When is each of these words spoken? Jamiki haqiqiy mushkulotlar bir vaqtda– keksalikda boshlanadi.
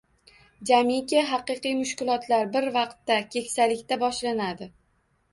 Jamiki 0.67 1.19
haqiqiy 1.31 1.75
mushkulotlar 1.81 2.49
bir 2.55 2.67
vaqtda– 2.77 3.17
keksalikda 3.35 3.99
boshlanadi. 4.05 4.69